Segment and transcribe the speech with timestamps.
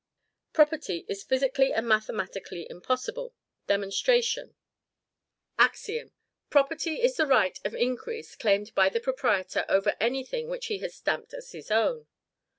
[0.53, 3.35] PROPERTY IS PHYSICALLY AND MATHEMATICALLY IMPOSSIBLE.
[3.67, 4.55] DEMONSTRATION.
[5.59, 6.11] AXIOM.
[6.49, 10.79] Property is the Right of Increase claimed by the Proprietor over any thing which he
[10.79, 12.07] has stamped as his own.